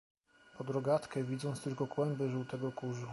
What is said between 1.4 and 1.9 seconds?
tylko